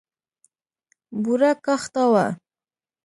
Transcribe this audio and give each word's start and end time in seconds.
بوره 1.23 1.51
کاخته 1.65 2.03
وه. 2.11 2.25